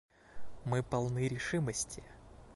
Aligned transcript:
Мы 0.65 0.81
полны 0.81 1.27
решимости. 1.27 2.03